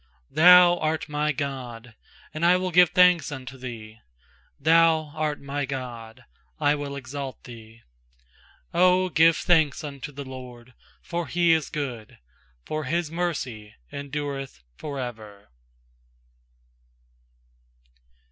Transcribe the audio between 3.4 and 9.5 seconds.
Thee; Thou art my God, I will exalt Thee. 29Q give